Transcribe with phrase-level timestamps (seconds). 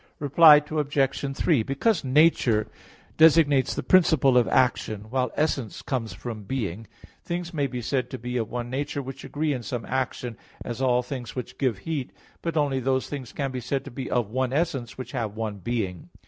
[0.17, 1.35] Reply Obj.
[1.37, 2.65] 3: Because "nature"
[3.17, 8.09] designates the principle of action while "essence" comes from being [essendo], things may be said
[8.09, 11.77] to be of one nature which agree in some action, as all things which give
[11.85, 12.09] heat;
[12.41, 15.59] but only those things can be said to be of "one essence" which have one
[15.59, 16.09] being.